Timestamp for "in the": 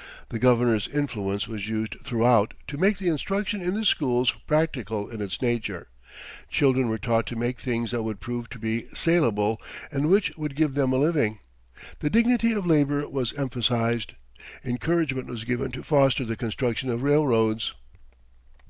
3.60-3.84